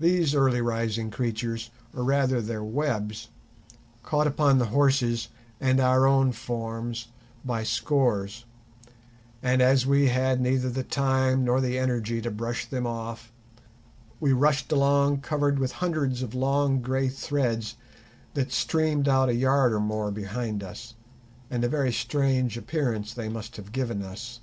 [0.00, 3.28] These early rising creatures, or rather their webs,
[4.02, 5.28] caught upon the horse's
[5.60, 7.06] and our own forms
[7.44, 8.44] by scores,
[9.44, 13.30] and, as we had neither the time nor the energy to brush them off,
[14.18, 17.76] we rushed along covered with hundreds of long grey threads
[18.34, 23.54] that streamed out a yard or more behind us—and a very strange appearance they must
[23.56, 24.40] have given us.